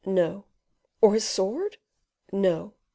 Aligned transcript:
"No." 0.03 0.45
"Or 0.99 1.13
his 1.13 1.25
sword?" 1.25 1.77
"No." 2.33 2.73